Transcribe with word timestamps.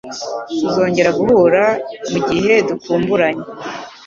Tuzongera 0.59 1.09
guhura 1.19 1.63
mugihe 2.11 2.53
dukumburanye 2.67 3.45